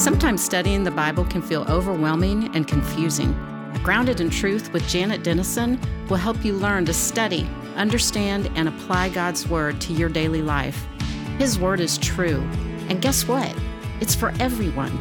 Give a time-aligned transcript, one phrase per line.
[0.00, 3.34] Sometimes studying the Bible can feel overwhelming and confusing.
[3.82, 5.78] Grounded in Truth with Janet Denison
[6.08, 7.46] will help you learn to study,
[7.76, 10.86] understand, and apply God's Word to your daily life.
[11.36, 12.40] His Word is true.
[12.88, 13.54] And guess what?
[14.00, 14.98] It's for everyone.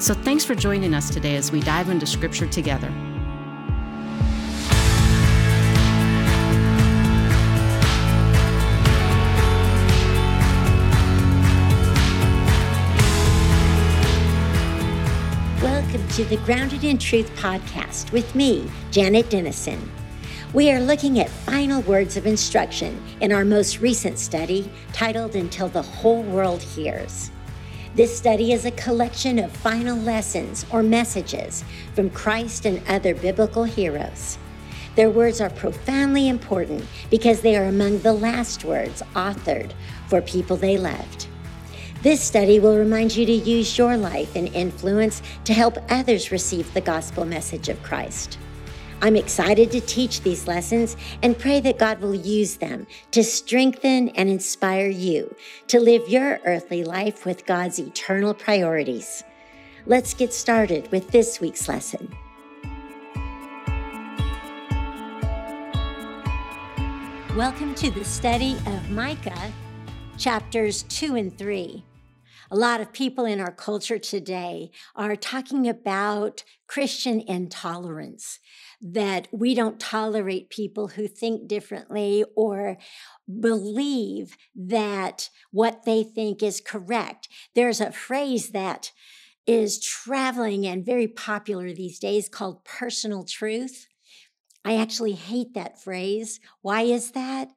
[0.00, 2.92] So thanks for joining us today as we dive into Scripture together.
[16.16, 19.90] To the Grounded in Truth podcast with me, Janet Denison.
[20.52, 25.68] We are looking at final words of instruction in our most recent study titled Until
[25.68, 27.30] the Whole World Hears.
[27.94, 33.64] This study is a collection of final lessons or messages from Christ and other biblical
[33.64, 34.36] heroes.
[34.96, 39.72] Their words are profoundly important because they are among the last words authored
[40.08, 41.26] for people they loved.
[42.02, 46.74] This study will remind you to use your life and influence to help others receive
[46.74, 48.38] the gospel message of Christ.
[49.00, 54.08] I'm excited to teach these lessons and pray that God will use them to strengthen
[54.08, 55.32] and inspire you
[55.68, 59.22] to live your earthly life with God's eternal priorities.
[59.86, 62.12] Let's get started with this week's lesson.
[67.36, 69.52] Welcome to the study of Micah,
[70.18, 71.84] chapters 2 and 3.
[72.52, 78.40] A lot of people in our culture today are talking about Christian intolerance
[78.78, 82.76] that we don't tolerate people who think differently or
[83.40, 87.26] believe that what they think is correct.
[87.54, 88.92] There's a phrase that
[89.46, 93.88] is traveling and very popular these days called personal truth.
[94.62, 96.38] I actually hate that phrase.
[96.60, 97.48] Why is that?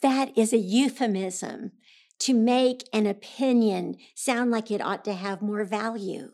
[0.00, 1.72] That is a euphemism
[2.20, 6.32] to make an opinion sound like it ought to have more value.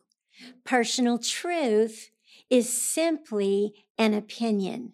[0.65, 2.11] Personal truth
[2.51, 4.93] is simply an opinion.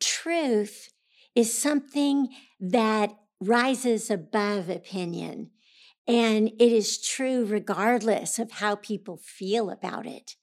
[0.00, 0.90] Truth
[1.34, 2.28] is something
[2.60, 5.50] that rises above opinion,
[6.06, 10.36] and it is true regardless of how people feel about it.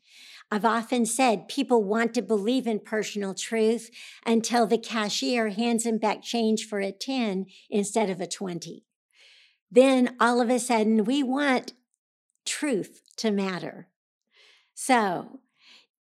[0.53, 3.89] I've often said people want to believe in personal truth
[4.25, 8.83] until the cashier hands them back change for a 10 instead of a 20.
[9.71, 11.73] Then all of a sudden, we want
[12.45, 13.87] truth to matter.
[14.73, 15.39] So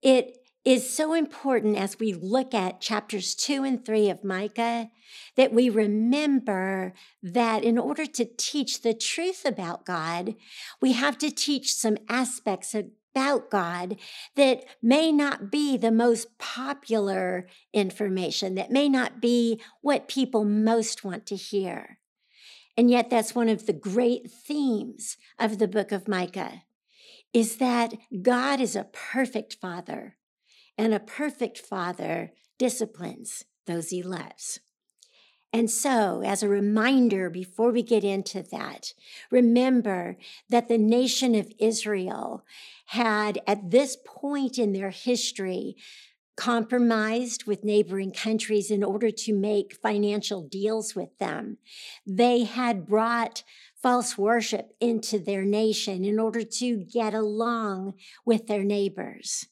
[0.02, 4.90] it is so important as we look at chapters two and three of Micah
[5.36, 10.34] that we remember that in order to teach the truth about God,
[10.82, 13.96] we have to teach some aspects about God
[14.34, 21.04] that may not be the most popular information, that may not be what people most
[21.04, 21.98] want to hear.
[22.76, 26.62] And yet, that's one of the great themes of the book of Micah
[27.32, 30.16] is that God is a perfect father,
[30.78, 34.60] and a perfect father disciplines those he loves.
[35.52, 38.92] And so, as a reminder, before we get into that,
[39.30, 40.18] remember
[40.50, 42.44] that the nation of Israel
[42.86, 45.76] had, at this point in their history,
[46.36, 51.56] compromised with neighboring countries in order to make financial deals with them.
[52.06, 53.42] They had brought
[53.74, 59.46] false worship into their nation in order to get along with their neighbors.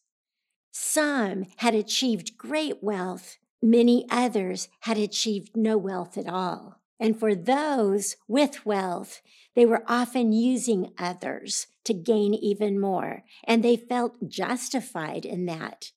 [0.70, 6.80] Some had achieved great wealth, many others had achieved no wealth at all.
[7.00, 9.20] And for those with wealth,
[9.54, 15.92] they were often using others to gain even more, and they felt justified in that.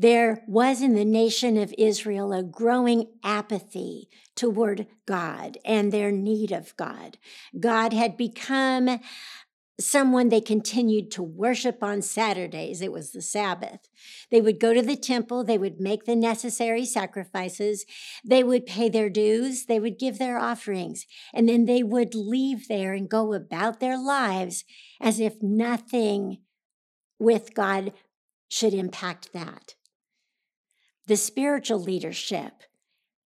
[0.00, 6.52] There was in the nation of Israel a growing apathy toward God and their need
[6.52, 7.18] of God.
[7.58, 9.00] God had become
[9.80, 12.80] someone they continued to worship on Saturdays.
[12.80, 13.88] It was the Sabbath.
[14.30, 17.84] They would go to the temple, they would make the necessary sacrifices,
[18.24, 22.68] they would pay their dues, they would give their offerings, and then they would leave
[22.68, 24.64] there and go about their lives
[25.00, 26.38] as if nothing
[27.18, 27.92] with God
[28.48, 29.74] should impact that
[31.08, 32.62] the spiritual leadership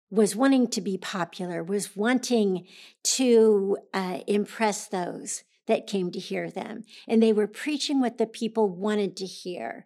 [0.09, 2.65] was wanting to be popular, was wanting
[3.03, 6.83] to uh, impress those that came to hear them.
[7.07, 9.85] And they were preaching what the people wanted to hear.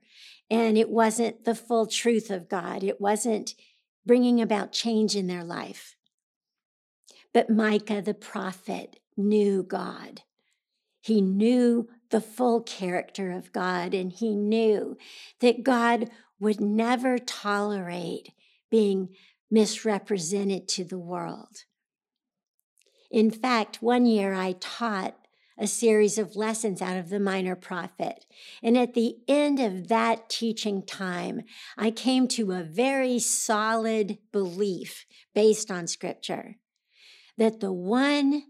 [0.50, 3.56] And it wasn't the full truth of God, it wasn't
[4.06, 5.96] bringing about change in their life.
[7.34, 10.22] But Micah the prophet knew God.
[11.02, 14.98] He knew the full character of God, and he knew
[15.40, 16.10] that God
[16.42, 18.34] would never tolerate
[18.70, 19.10] being
[19.50, 21.64] misrepresented to the world.
[23.12, 25.16] In fact, one year I taught
[25.58, 28.26] a series of lessons out of the minor prophet.
[28.64, 31.44] And at the end of that teaching time,
[31.78, 35.06] I came to a very solid belief
[35.36, 36.56] based on scripture
[37.38, 38.44] that the one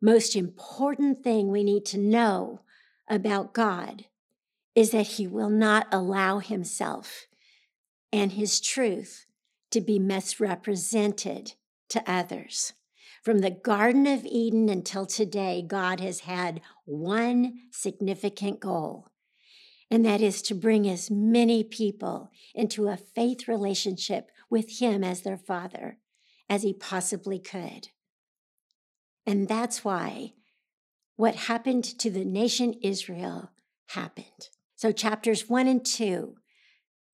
[0.00, 2.60] most important thing we need to know
[3.08, 4.06] about God
[4.74, 7.26] is that he will not allow himself
[8.12, 9.26] and his truth
[9.70, 11.54] to be misrepresented
[11.88, 12.72] to others.
[13.24, 19.08] From the Garden of Eden until today, God has had one significant goal,
[19.90, 25.22] and that is to bring as many people into a faith relationship with Him as
[25.22, 25.98] their Father
[26.48, 27.88] as He possibly could.
[29.26, 30.34] And that's why
[31.16, 33.50] what happened to the nation Israel
[33.88, 34.50] happened.
[34.84, 36.34] So, chapters one and two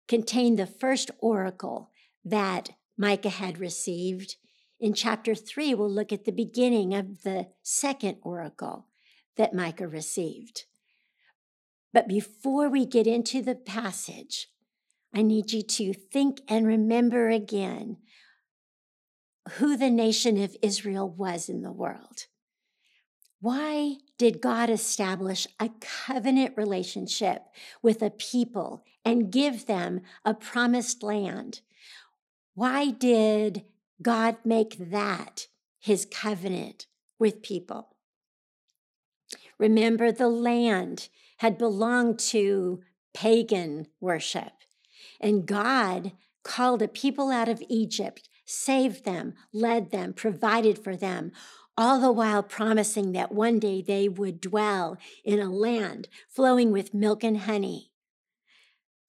[0.09, 1.93] contain the first oracle
[2.25, 4.35] that Micah had received
[4.81, 8.89] in chapter three, we'll look at the beginning of the second oracle
[9.37, 10.65] that Micah received.
[11.93, 14.49] But before we get into the passage,
[15.15, 17.99] I need you to think and remember again
[19.59, 22.27] who the nation of Israel was in the world.
[23.41, 27.47] Why did God establish a covenant relationship
[27.83, 31.61] with a people and give them a promised land?
[32.55, 33.65] Why did
[34.03, 35.47] God make that
[35.81, 36.87] his covenant
[37.19, 37.97] with people.
[39.59, 41.09] Remember, the land
[41.39, 42.81] had belonged to
[43.15, 44.53] pagan worship,
[45.21, 46.13] and God
[46.43, 51.33] called a people out of Egypt, saved them, led them, provided for them,
[51.81, 56.93] all the while promising that one day they would dwell in a land flowing with
[56.93, 57.91] milk and honey.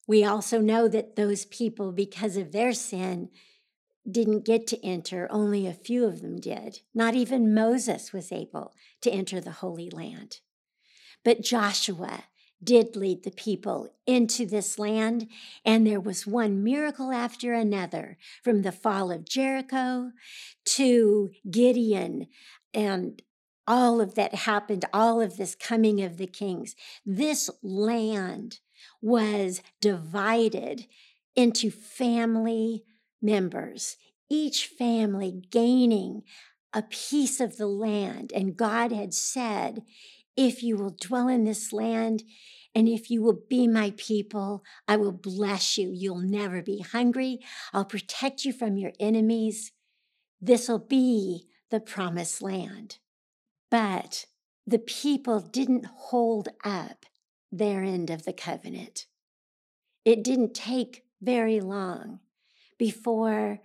[0.08, 3.28] We also know that those people, because of their sin,
[4.10, 6.80] didn't get to enter, only a few of them did.
[6.94, 8.72] Not even Moses was able
[9.02, 10.40] to enter the Holy Land.
[11.22, 12.24] But Joshua
[12.64, 15.28] did lead the people into this land,
[15.64, 20.12] and there was one miracle after another from the fall of Jericho
[20.64, 22.28] to Gideon
[22.74, 23.22] and
[23.66, 26.74] all of that happened, all of this coming of the kings.
[27.06, 28.58] This land
[29.00, 30.86] was divided
[31.36, 32.84] into family
[33.20, 33.96] members,
[34.28, 36.22] each family gaining
[36.72, 38.32] a piece of the land.
[38.34, 39.82] And God had said,
[40.36, 42.24] If you will dwell in this land,
[42.74, 45.90] and if you will be my people, I will bless you.
[45.92, 47.40] You'll never be hungry.
[47.72, 49.72] I'll protect you from your enemies.
[50.40, 52.98] This will be the promised land.
[53.70, 54.26] But
[54.66, 57.06] the people didn't hold up
[57.50, 59.06] their end of the covenant.
[60.04, 62.20] It didn't take very long
[62.78, 63.60] before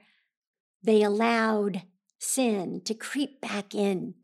[0.81, 1.83] they allowed
[2.17, 4.15] sin to creep back in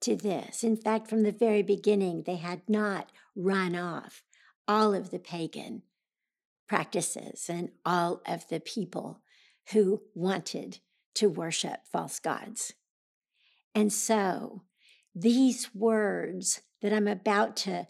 [0.00, 0.62] to this.
[0.62, 4.22] In fact, from the very beginning, they had not run off
[4.68, 5.82] all of the pagan
[6.68, 9.20] practices and all of the people
[9.72, 10.78] who wanted
[11.14, 12.74] to worship false gods.
[13.74, 14.62] And so,
[15.14, 17.86] these words that I'm about to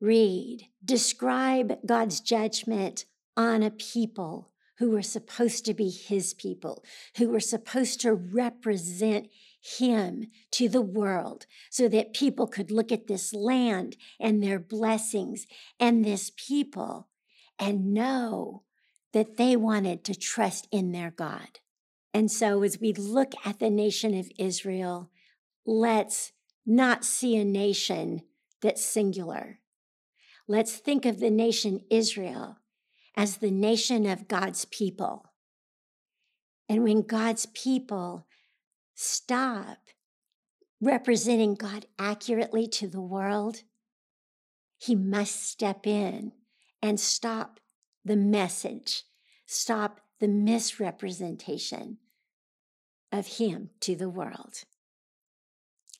[0.00, 3.04] read describe God's judgment
[3.36, 6.84] on a people who were supposed to be his people,
[7.16, 9.28] who were supposed to represent
[9.78, 15.46] him to the world so that people could look at this land and their blessings
[15.80, 17.08] and this people
[17.58, 18.62] and know
[19.12, 21.60] that they wanted to trust in their God.
[22.12, 25.10] And so, as we look at the nation of Israel,
[25.66, 26.32] let's
[26.64, 28.22] not see a nation
[28.62, 29.58] that's singular.
[30.48, 32.58] Let's think of the nation Israel
[33.16, 35.32] as the nation of God's people.
[36.68, 38.26] And when God's people
[38.94, 39.78] stop
[40.80, 43.62] representing God accurately to the world,
[44.78, 46.32] he must step in
[46.82, 47.60] and stop
[48.04, 49.04] the message,
[49.46, 51.98] stop the misrepresentation
[53.10, 54.64] of him to the world.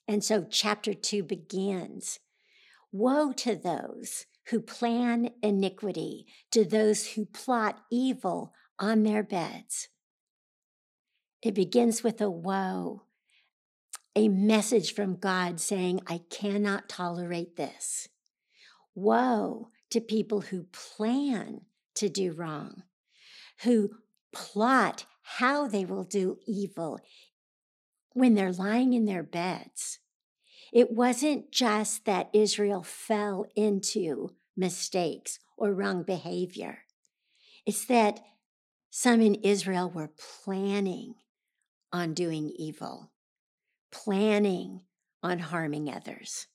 [0.09, 2.21] And so chapter two begins
[2.93, 9.89] Woe to those who plan iniquity, to those who plot evil on their beds.
[11.43, 13.03] It begins with a woe,
[14.15, 18.09] a message from God saying, I cannot tolerate this.
[18.95, 21.63] Woe to people who plan
[21.97, 22.85] to do wrong,
[23.63, 23.91] who
[24.33, 27.01] plot how they will do evil
[28.17, 29.99] when they're lying in their beds.
[30.73, 36.79] It wasn't just that Israel fell into mistakes or wrong behavior,
[37.67, 38.21] it's that
[38.91, 40.13] some in Israel were
[40.45, 41.15] planning
[41.93, 43.13] on doing evil,
[43.93, 44.81] planning
[45.23, 46.47] on harming others.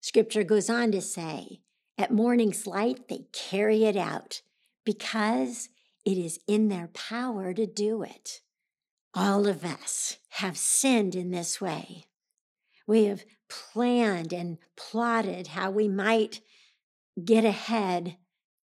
[0.00, 1.60] Scripture goes on to say,
[1.96, 4.42] at morning's light, they carry it out
[4.84, 5.68] because
[6.04, 8.40] it is in their power to do it.
[9.14, 12.06] All of us have sinned in this way.
[12.86, 16.40] We have planned and plotted how we might
[17.24, 18.16] get ahead,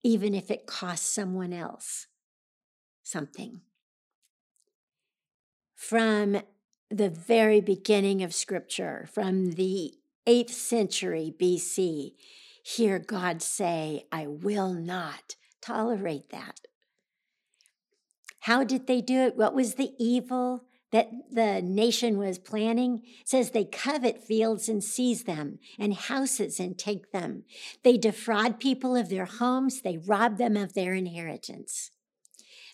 [0.03, 2.09] even if it costs someone else
[3.05, 3.61] something.
[5.75, 6.43] From
[6.91, 9.95] the very beginning of Scripture, from the
[10.27, 12.13] 8th century BC,
[12.65, 16.61] hear God say, I will not tolerate that.
[18.41, 19.37] How did they do it?
[19.37, 23.03] What was the evil that the nation was planning?
[23.25, 27.45] Says they covet fields and seize them, and houses and take them.
[27.85, 31.91] They defraud people of their homes, they rob them of their inheritance.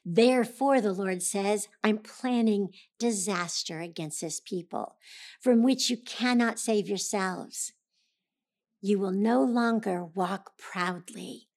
[0.08, 4.94] Therefore, the Lord says, I'm planning disaster against this people,
[5.40, 7.72] from which you cannot save yourselves.
[8.80, 11.48] You will no longer walk proudly,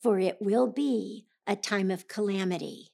[0.00, 2.92] for it will be a time of calamity.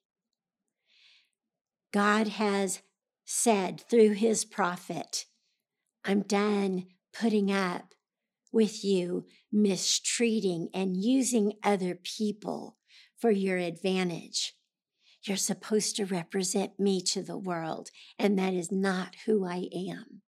[1.95, 2.83] God has
[3.25, 5.27] said through his prophet,
[6.05, 6.87] I'm done
[7.17, 7.95] putting up
[8.53, 12.79] with you mistreating and using other people
[13.17, 14.55] for your advantage.
[15.23, 20.23] You're supposed to represent me to the world, and that is not who I am.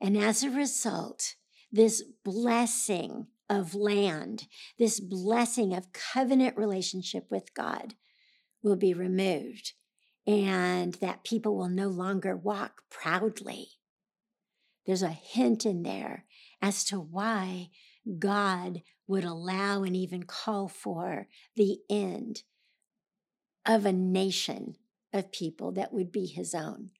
[0.00, 1.36] And as a result,
[1.70, 7.94] this blessing of land, this blessing of covenant relationship with God
[8.62, 9.72] will be removed,
[10.26, 13.68] and that people will no longer walk proudly.
[14.86, 16.24] There's a hint in there
[16.62, 17.70] as to why
[18.18, 22.42] God would allow and even call for the end
[23.66, 24.76] of a nation
[25.12, 26.90] of people that would be his own.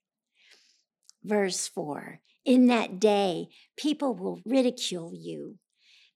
[1.23, 5.57] Verse 4 In that day, people will ridicule you.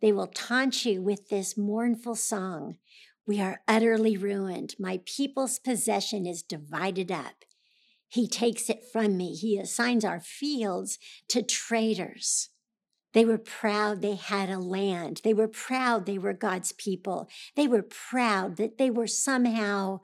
[0.02, 2.78] They will taunt you with this mournful song.
[3.26, 4.76] We are utterly ruined.
[4.78, 7.46] My people's possession is divided up.
[8.10, 9.34] He takes it from me.
[9.34, 11.00] He assigns our fields
[11.30, 12.50] to traders.
[13.14, 15.22] They were proud they had a land.
[15.24, 17.30] They were proud they were God's people.
[17.56, 20.02] They were proud that they were somehow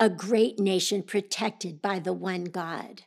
[0.00, 3.02] a great nation protected by the one God.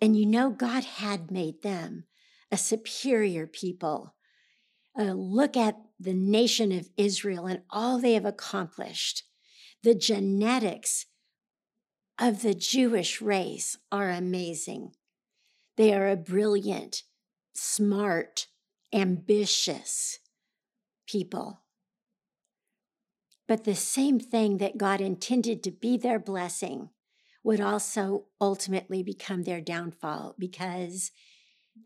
[0.00, 2.04] And you know, God had made them
[2.50, 4.14] a superior people.
[4.98, 9.22] Look at the nation of Israel and all they have accomplished.
[9.82, 11.06] The genetics
[12.18, 14.92] of the Jewish race are amazing.
[15.76, 17.04] They are a brilliant,
[17.54, 18.48] smart,
[18.92, 20.18] ambitious
[21.06, 21.60] people.
[23.46, 26.90] But the same thing that God intended to be their blessing
[27.44, 31.12] would also ultimately become their downfall because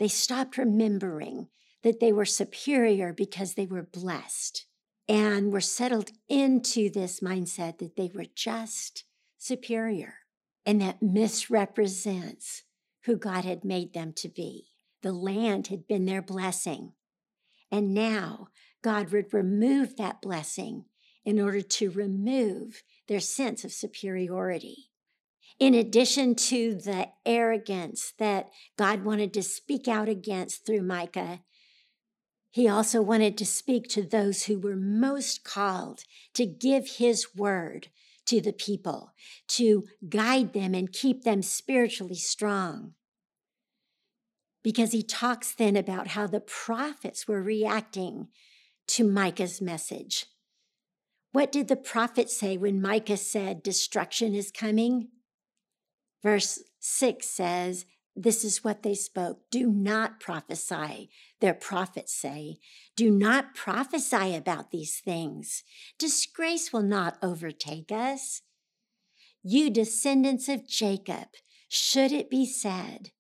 [0.01, 1.49] they stopped remembering
[1.83, 4.67] that they were superior because they were blessed
[5.09, 9.05] and were settled into this mindset that they were just
[9.39, 10.15] superior.
[10.65, 12.63] And that misrepresents
[13.05, 14.67] who God had made them to be.
[15.03, 16.93] The land had been their blessing.
[17.71, 18.49] And now
[18.83, 20.85] God would remove that blessing
[21.25, 24.91] in order to remove their sense of superiority.
[25.59, 31.41] In addition to the arrogance that God wanted to speak out against through Micah,
[32.53, 36.05] he also wanted to speak to those who were most called
[36.35, 37.89] to give his word
[38.27, 39.13] to the people,
[39.49, 42.93] to guide them and keep them spiritually strong.
[44.63, 48.29] Because he talks then about how the prophets were reacting
[48.89, 50.27] to Micah's message.
[51.33, 55.09] What did the prophet say when Micah said, Destruction is coming?
[56.23, 59.41] Verse 6 says, This is what they spoke.
[59.51, 61.09] Do not prophesy,
[61.43, 62.57] their prophets say.
[62.97, 65.63] Do not prophesy about these things.
[65.99, 68.41] Disgrace will not overtake us.
[69.43, 71.29] You descendants of Jacob,
[71.69, 73.11] should it be said,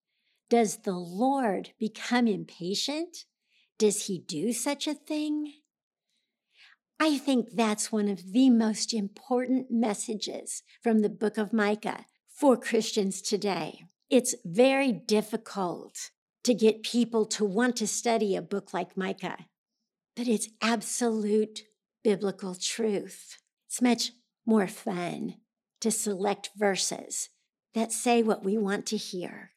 [0.48, 3.26] Does the Lord become impatient?
[3.76, 5.52] Does he do such a thing?
[7.00, 12.56] I think that's one of the most important messages from the book of Micah for
[12.56, 13.86] Christians today.
[14.08, 16.11] It's very difficult
[16.44, 19.46] to get people to want to study a book like Micah,
[20.16, 21.62] but it's absolute
[22.02, 23.38] biblical truth.
[23.68, 24.12] It's much
[24.44, 25.36] more fun
[25.80, 27.28] to select verses
[27.74, 29.52] that say what we want to hear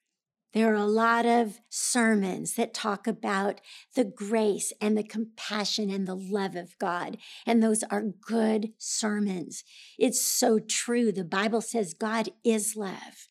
[0.55, 3.59] there are a lot of sermons that talk about
[3.93, 7.17] the grace and the compassion and the love of God.
[7.45, 9.65] And those are good sermons.
[9.99, 11.11] It's so true.
[11.11, 13.27] The Bible says God is love.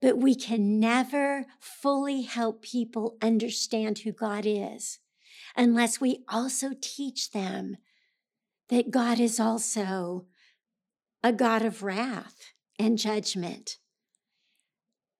[0.00, 4.98] But we can never fully help people understand who God is
[5.56, 7.76] unless we also teach them
[8.68, 10.26] that God is also
[11.22, 13.78] a God of wrath and judgment.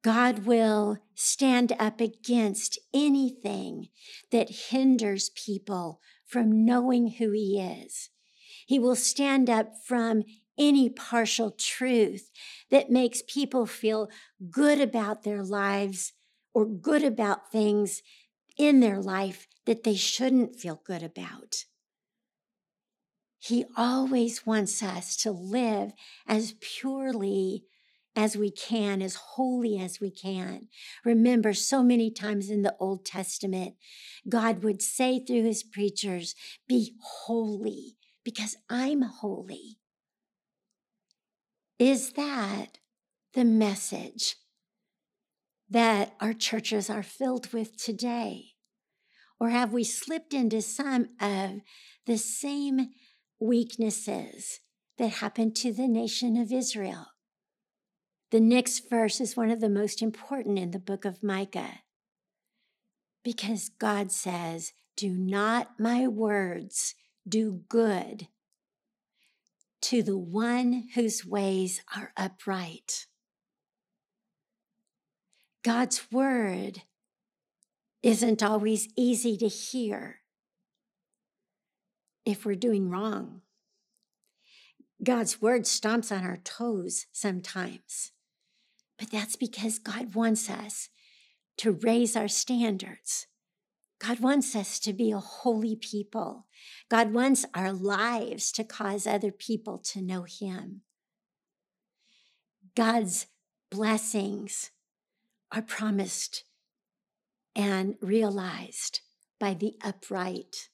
[0.03, 3.89] God will stand up against anything
[4.31, 8.11] that hinders people from knowing who He is.
[8.67, 10.23] He will stand up from
[10.59, 12.31] any partial truth
[12.71, 14.09] that makes people feel
[14.51, 16.13] good about their lives
[16.55, 18.03] or good about things
[18.57, 21.65] in their life that they shouldn't feel good about.
[23.39, 25.93] He always wants us to live
[26.27, 27.65] as purely
[28.17, 30.69] as we can, as holy as we can.
[31.05, 33.75] Remember, so many times in the Old Testament,
[34.27, 36.35] God would say through his preachers,
[36.67, 39.77] Be holy because I'm holy.
[41.79, 42.79] Is that
[43.35, 44.37] the message
[45.69, 48.53] that our churches are filled with today?
[49.39, 51.61] Or have we slipped into some of
[52.07, 52.89] the same
[53.39, 54.61] weaknesses
[54.97, 57.09] that happened to the nation of Israel?
[58.31, 61.81] The next verse is one of the most important in the book of Micah
[63.23, 66.95] because God says, Do not my words
[67.29, 68.29] do good
[69.87, 73.07] to the one whose ways are upright.
[75.63, 76.83] God's word
[78.03, 80.23] isn't always easy to hear
[82.25, 83.43] if we're doing wrong.
[85.05, 88.11] God's word stomps on our toes sometimes.
[88.99, 90.89] But that's because God wants us
[91.59, 93.29] to raise our standards.
[93.99, 96.47] God wants us to be a holy people.
[96.91, 100.83] God wants our lives to cause other people to know Him.
[102.75, 103.27] God's
[103.71, 104.71] blessings
[105.51, 106.45] are promised
[107.55, 109.01] and realized
[109.41, 110.69] by the upright.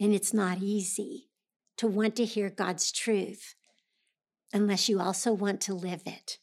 [0.00, 1.28] And it's not easy
[1.76, 3.54] to want to hear God's truth
[4.52, 6.38] unless you also want to live it.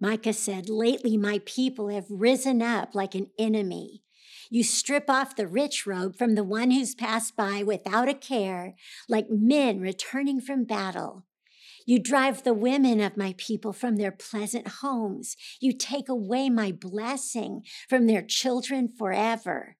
[0.00, 4.02] Micah said, Lately my people have risen up like an enemy.
[4.50, 8.74] You strip off the rich robe from the one who's passed by without a care,
[9.08, 11.24] like men returning from battle.
[11.86, 15.36] You drive the women of my people from their pleasant homes.
[15.60, 19.76] You take away my blessing from their children forever.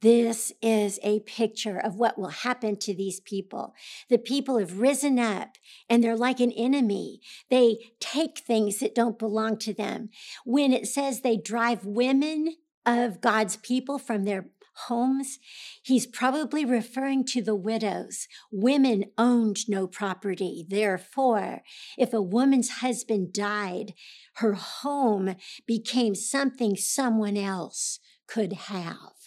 [0.00, 3.74] This is a picture of what will happen to these people.
[4.08, 5.56] The people have risen up
[5.90, 7.20] and they're like an enemy.
[7.50, 10.10] They take things that don't belong to them.
[10.44, 12.54] When it says they drive women
[12.86, 14.50] of God's people from their
[14.86, 15.40] homes,
[15.82, 18.28] he's probably referring to the widows.
[18.52, 20.64] Women owned no property.
[20.68, 21.62] Therefore,
[21.96, 23.94] if a woman's husband died,
[24.34, 25.34] her home
[25.66, 29.17] became something someone else could have.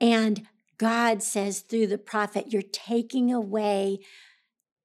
[0.00, 0.46] And
[0.78, 3.98] God says through the prophet, You're taking away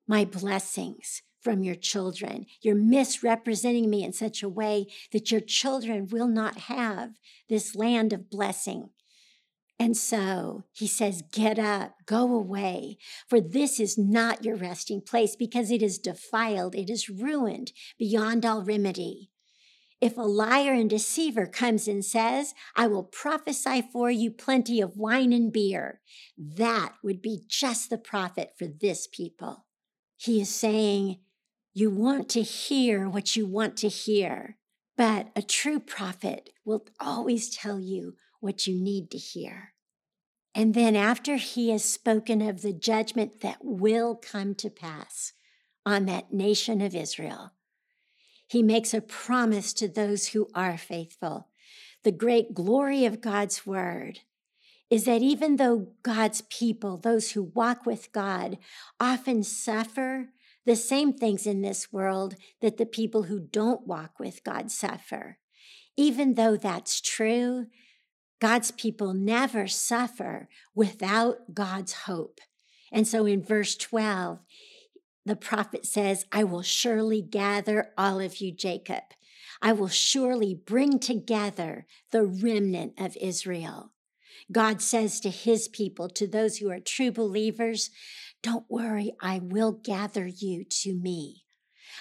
[0.07, 2.45] my blessings from your children.
[2.61, 7.11] You're misrepresenting me in such a way that your children will not have
[7.49, 8.89] this land of blessing.
[9.77, 12.97] And so he says, Get up, go away,
[13.27, 18.45] for this is not your resting place because it is defiled, it is ruined beyond
[18.45, 19.29] all remedy.
[20.05, 24.97] If a liar and deceiver comes and says, I will prophesy for you plenty of
[24.97, 25.99] wine and beer,
[26.37, 29.65] that would be just the prophet for this people.
[30.15, 31.21] He is saying,
[31.73, 34.57] You want to hear what you want to hear,
[34.95, 39.73] but a true prophet will always tell you what you need to hear.
[40.53, 45.33] And then, after he has spoken of the judgment that will come to pass
[45.83, 47.53] on that nation of Israel,
[48.47, 51.47] he makes a promise to those who are faithful.
[52.03, 54.19] The great glory of God's word
[54.89, 58.57] is that even though God's people, those who walk with God,
[58.99, 60.29] often suffer
[60.65, 65.37] the same things in this world that the people who don't walk with God suffer,
[65.97, 67.67] even though that's true,
[68.39, 72.39] God's people never suffer without God's hope.
[72.91, 74.39] And so in verse 12,
[75.25, 79.03] the prophet says, I will surely gather all of you, Jacob.
[79.61, 83.91] I will surely bring together the remnant of Israel.
[84.51, 87.89] God says to his people, to those who are true believers,
[88.43, 91.45] don't worry, I will gather you to me.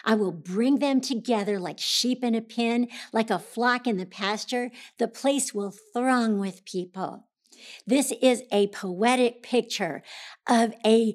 [0.04, 4.06] I will bring them together like sheep in a pen, like a flock in the
[4.06, 4.70] pasture.
[4.98, 7.28] The place will throng with people.
[7.86, 10.02] This is a poetic picture
[10.48, 11.14] of a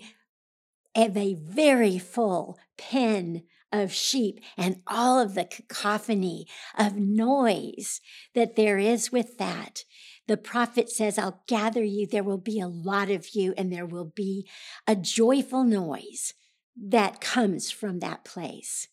[1.05, 8.01] of a very full pen of sheep and all of the cacophony of noise
[8.33, 9.83] that there is with that.
[10.27, 12.07] The prophet says, I'll gather you.
[12.07, 14.47] There will be a lot of you, and there will be
[14.87, 16.33] a joyful noise
[16.75, 18.87] that comes from that place.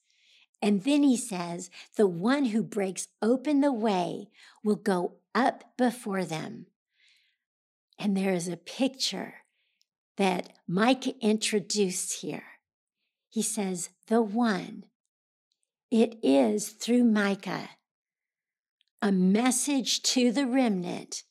[0.63, 4.29] And then he says, The one who breaks open the way
[4.65, 6.67] will go up before them.
[7.99, 9.35] And there is a picture
[10.17, 12.45] that Micah introduced here.
[13.29, 14.85] He says, The one.
[15.91, 17.71] It is through Micah
[19.03, 21.23] a message to the remnant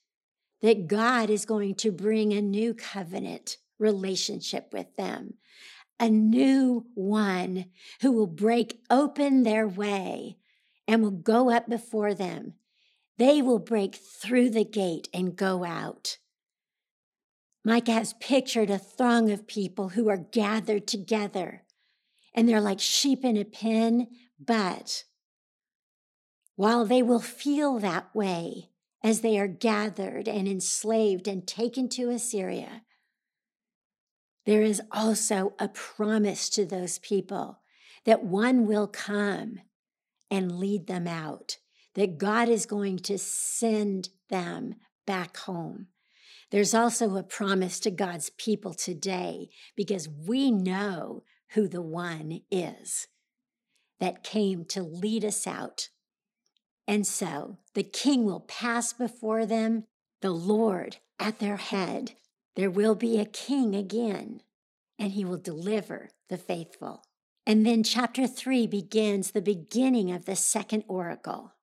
[0.61, 5.33] that God is going to bring a new covenant relationship with them,
[5.99, 7.65] a new one
[8.01, 10.37] who will break open their way
[10.87, 12.53] and will go up before them.
[13.17, 16.17] They will break through the gate and go out.
[17.67, 21.63] Micah has pictured a throng of people who are gathered together
[22.31, 24.07] and they're like sheep in a pen,
[24.39, 25.05] but
[26.55, 28.69] while they will feel that way
[29.03, 32.83] as they are gathered and enslaved and taken to Assyria,
[34.45, 37.61] there is also a promise to those people
[38.05, 39.59] that one will come
[40.29, 41.57] and lead them out,
[41.95, 44.75] that God is going to send them
[45.07, 45.87] back home.
[46.51, 53.07] There's also a promise to God's people today because we know who the one is
[53.99, 55.89] that came to lead us out.
[56.87, 59.85] And so the king will pass before them,
[60.21, 62.13] the Lord at their head,
[62.55, 64.41] there will be a king again,
[64.97, 67.03] and he will deliver the faithful.
[67.45, 71.53] And then chapter three begins the beginning of the second oracle.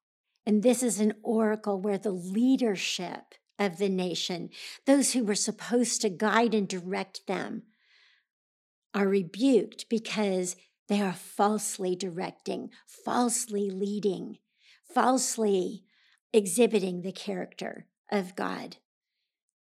[0.45, 4.51] And this is an oracle where the leadership of the nation,
[4.87, 7.63] those who were supposed to guide and direct them,
[8.95, 10.57] are rebuked because
[10.89, 14.39] they are falsely directing, falsely leading,
[14.83, 15.85] falsely
[16.33, 18.77] exhibiting the character of God.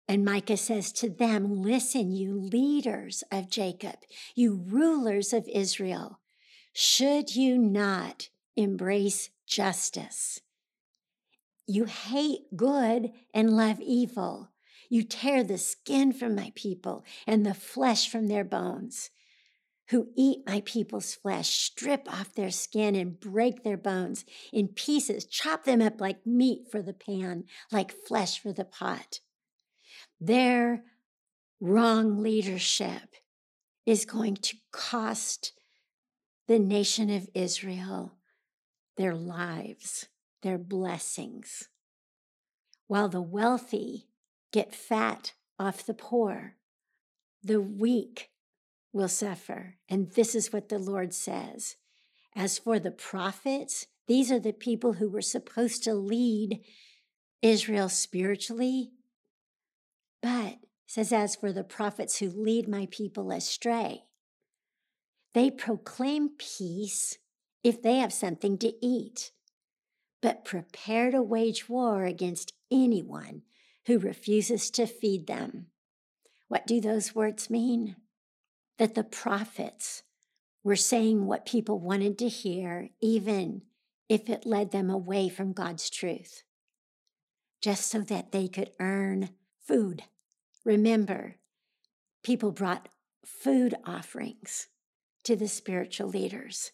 [0.07, 3.95] And Micah says to them, Listen, you leaders of Jacob,
[4.35, 6.19] you rulers of Israel,
[6.73, 10.41] should you not embrace justice?
[11.67, 14.51] You hate good and love evil.
[14.89, 19.09] You tear the skin from my people and the flesh from their bones.
[19.89, 25.25] Who eat my people's flesh, strip off their skin and break their bones in pieces,
[25.25, 29.19] chop them up like meat for the pan, like flesh for the pot.
[30.19, 30.85] Their
[31.59, 33.15] wrong leadership
[33.85, 35.53] is going to cost
[36.47, 38.13] the nation of Israel
[38.97, 40.07] their lives,
[40.45, 41.69] their blessings.
[42.87, 44.05] While the wealthy
[44.53, 46.55] get fat off the poor,
[47.43, 48.29] the weak
[48.93, 49.75] will suffer.
[49.89, 51.77] And this is what the Lord says.
[52.35, 56.61] As for the prophets, these are the people who were supposed to lead
[57.41, 58.91] Israel spiritually
[60.25, 64.05] but says, as for the prophets who lead my people astray,
[65.35, 67.19] they proclaim peace
[67.63, 69.29] if they have something to eat,
[70.21, 73.43] but prepare to wage war against anyone
[73.85, 75.67] who refuses to feed them.
[76.47, 77.95] What do those words mean?
[78.77, 80.03] That the prophets
[80.63, 83.61] were saying what people wanted to hear, even
[84.09, 86.43] if it led them away from God's truth,
[87.61, 89.29] just so that they could earn
[89.67, 90.03] food
[90.65, 91.35] Remember,
[92.23, 92.89] people brought
[93.23, 94.67] food offerings
[95.23, 96.71] to the spiritual leaders.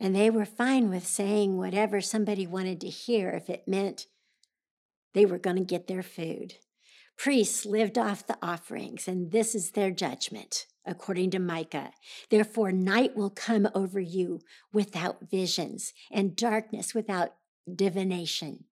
[0.00, 4.06] And they were fine with saying whatever somebody wanted to hear if it meant
[5.14, 6.54] they were going to get their food.
[7.16, 11.92] Priests lived off the offerings, and this is their judgment, according to Micah.
[12.28, 14.40] Therefore, night will come over you
[14.72, 17.34] without visions, and darkness without
[17.72, 18.64] divination.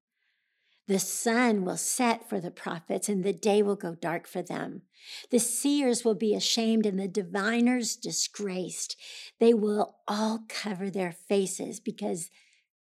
[0.92, 4.83] The sun will set for the prophets, and the day will go dark for them.
[5.31, 9.00] The seers will be ashamed, and the diviners disgraced.
[9.40, 12.28] They will all cover their faces because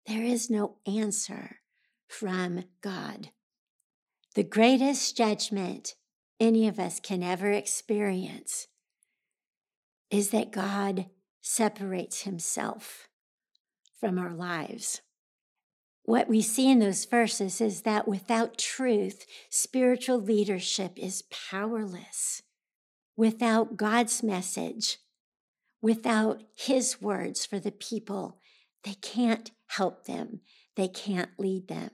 [0.04, 1.60] there is no answer
[2.06, 3.30] from God.
[4.34, 5.94] The greatest judgment
[6.38, 8.66] any of us can ever experience
[10.10, 11.06] is that God
[11.40, 13.08] separates himself
[13.98, 15.00] from our lives
[16.12, 22.42] what we see in those verses is that without truth, spiritual leadership is powerless.
[23.16, 24.98] Without God's message,
[25.80, 28.36] without His words for the people,
[28.84, 30.40] they can't help them,
[30.76, 31.92] they can't lead them.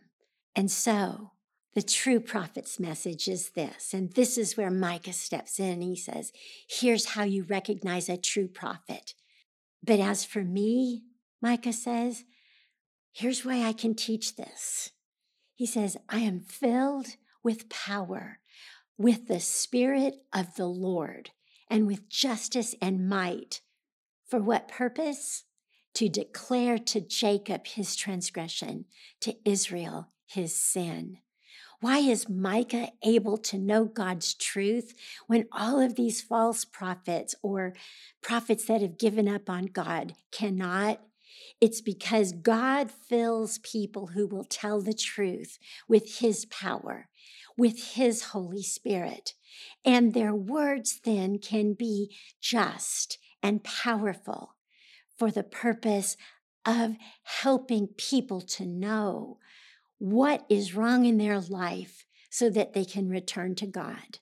[0.56, 1.30] And so,
[1.76, 5.80] the true prophet's message is this, and this is where Micah steps in.
[5.80, 6.32] He says,
[6.68, 9.14] Here's how you recognize a true prophet
[9.80, 11.04] But as for me,
[11.40, 12.24] Micah says,
[13.12, 14.90] here's why I can teach this.
[15.54, 17.08] He says, I am filled
[17.42, 18.38] with power,
[18.96, 21.30] with the Spirit of the Lord,
[21.68, 23.60] and with justice and might.
[24.26, 25.44] For what purpose?
[25.94, 28.84] To declare to Jacob his transgression,
[29.20, 31.18] to Israel his sin.
[31.80, 34.94] Why is Micah able to know God's truth
[35.26, 37.72] when all of these false prophets or
[38.20, 41.00] prophets that have given up on God cannot?
[41.60, 47.08] It's because God fills people who will tell the truth with his power,
[47.56, 49.34] with his Holy Spirit.
[49.84, 54.54] And their words then can be just and powerful
[55.16, 56.16] for the purpose
[56.64, 59.38] of helping people to know
[59.98, 64.18] what is wrong in their life so that they can return to God.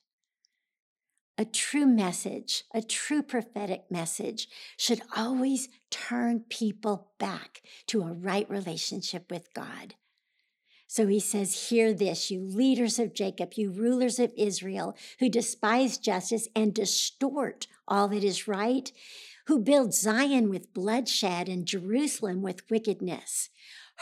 [1.37, 8.49] A true message, a true prophetic message, should always turn people back to a right
[8.49, 9.93] relationship with God.
[10.87, 15.97] So he says, Hear this, you leaders of Jacob, you rulers of Israel, who despise
[15.97, 18.91] justice and distort all that is right,
[19.45, 23.49] who build Zion with bloodshed and Jerusalem with wickedness.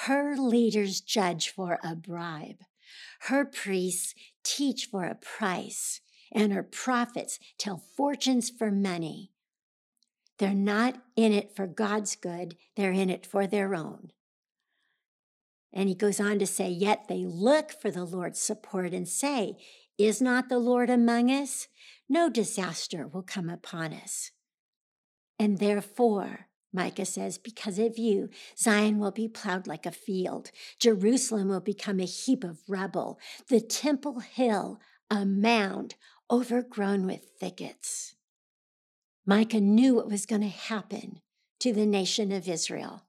[0.05, 2.61] Her leaders judge for a bribe.
[3.21, 9.31] Her priests teach for a price, and her prophets tell fortunes for money.
[10.37, 14.11] They're not in it for God's good, they're in it for their own.
[15.73, 19.57] And he goes on to say, Yet they look for the Lord's support and say,
[19.97, 21.67] Is not the Lord among us?
[22.07, 24.31] No disaster will come upon us.
[25.37, 30.51] And therefore, Micah says, Because of you, Zion will be plowed like a field.
[30.79, 33.19] Jerusalem will become a heap of rubble.
[33.49, 35.95] The temple hill, a mound
[36.29, 38.15] overgrown with thickets.
[39.25, 41.19] Micah knew what was going to happen
[41.59, 43.03] to the nation of Israel.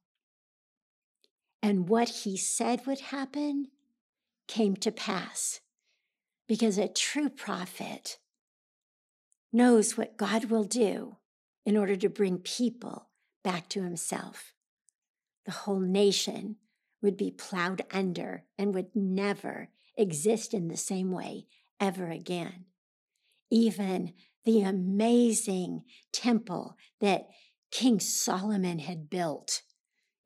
[1.62, 3.68] And what he said would happen
[4.46, 5.60] came to pass
[6.46, 8.18] because a true prophet
[9.52, 11.16] knows what God will do
[11.64, 13.08] in order to bring people
[13.42, 14.52] back to himself.
[15.44, 16.56] The whole nation
[17.02, 21.46] would be plowed under and would never exist in the same way
[21.80, 22.66] ever again.
[23.50, 24.12] Even
[24.44, 27.28] the amazing temple that
[27.70, 29.62] King Solomon had built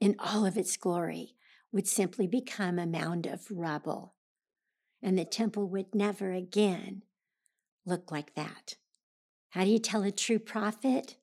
[0.01, 1.37] in all of its glory
[1.73, 4.15] would simply become a mound of rubble.
[5.03, 7.03] And the temple would never again
[7.87, 8.77] look like that.
[9.51, 11.17] How do you tell a true prophet?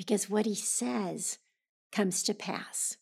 [0.00, 1.36] because what he says
[1.92, 2.96] comes to pass.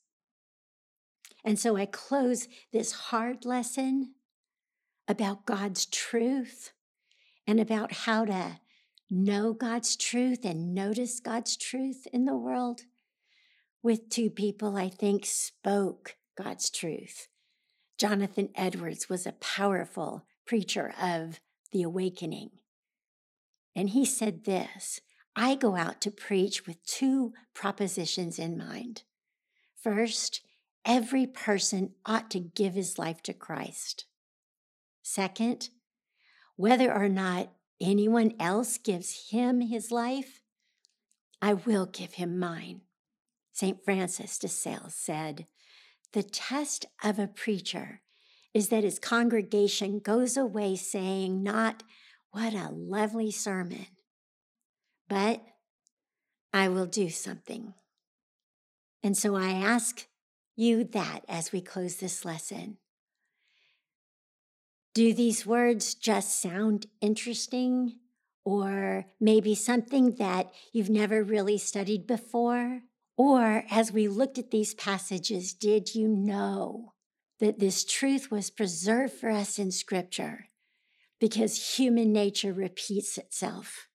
[1.44, 4.14] And so I close this hard lesson
[5.06, 6.72] about God's truth
[7.48, 8.60] and about how to
[9.10, 12.82] know God's truth and notice God's truth in the world
[13.82, 17.28] with two people I think spoke God's truth.
[17.96, 21.40] Jonathan Edwards was a powerful preacher of
[21.72, 22.50] the awakening.
[23.74, 25.00] And he said this
[25.34, 29.04] I go out to preach with two propositions in mind.
[29.82, 30.42] First,
[30.84, 34.04] every person ought to give his life to Christ.
[35.02, 35.70] Second,
[36.58, 37.48] whether or not
[37.80, 40.42] anyone else gives him his life,
[41.40, 42.80] I will give him mine.
[43.52, 43.82] St.
[43.84, 45.46] Francis de Sales said,
[46.12, 48.00] The test of a preacher
[48.52, 51.84] is that his congregation goes away saying, not,
[52.32, 53.86] What a lovely sermon,
[55.08, 55.40] but
[56.52, 57.74] I will do something.
[59.04, 60.08] And so I ask
[60.56, 62.78] you that as we close this lesson.
[64.94, 68.00] Do these words just sound interesting?
[68.44, 72.80] Or maybe something that you've never really studied before?
[73.16, 76.94] Or as we looked at these passages, did you know
[77.40, 80.46] that this truth was preserved for us in Scripture?
[81.20, 83.88] Because human nature repeats itself.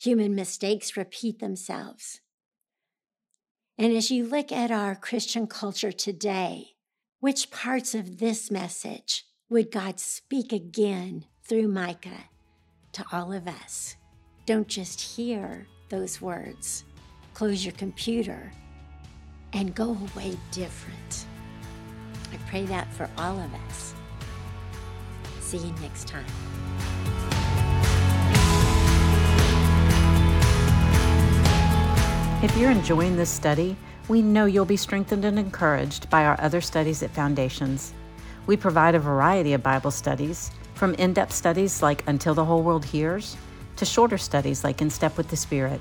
[0.00, 2.20] Human mistakes repeat themselves.
[3.78, 6.70] And as you look at our Christian culture today,
[7.20, 12.28] which parts of this message would God speak again through Micah
[12.92, 13.96] to all of us?
[14.46, 16.84] Don't just hear those words.
[17.34, 18.52] Close your computer
[19.52, 21.26] and go away different.
[22.32, 23.92] I pray that for all of us.
[25.40, 26.24] See you next time.
[32.44, 36.60] If you're enjoying this study, we know you'll be strengthened and encouraged by our other
[36.60, 37.92] studies at Foundations.
[38.46, 42.62] We provide a variety of Bible studies, from in depth studies like Until the Whole
[42.62, 43.36] World Hears
[43.76, 45.80] to shorter studies like In Step with the Spirit.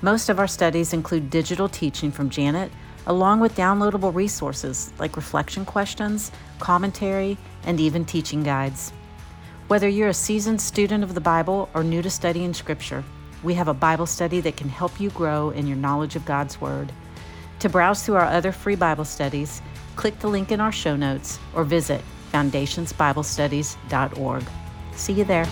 [0.00, 2.72] Most of our studies include digital teaching from Janet,
[3.06, 8.92] along with downloadable resources like reflection questions, commentary, and even teaching guides.
[9.68, 13.04] Whether you're a seasoned student of the Bible or new to studying Scripture,
[13.42, 16.60] we have a Bible study that can help you grow in your knowledge of God's
[16.60, 16.92] Word.
[17.60, 19.62] To browse through our other free Bible studies,
[19.96, 22.02] click the link in our show notes or visit
[22.32, 24.44] foundationsbiblestudies.org.
[24.94, 25.46] See you there.